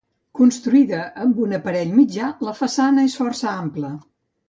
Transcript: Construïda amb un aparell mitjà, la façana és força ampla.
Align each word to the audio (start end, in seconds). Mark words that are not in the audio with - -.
Construïda 0.37 1.01
amb 1.25 1.43
un 1.45 1.53
aparell 1.59 1.93
mitjà, 2.01 2.33
la 2.49 2.57
façana 2.65 3.09
és 3.11 3.23
força 3.25 3.53
ampla. 3.57 3.97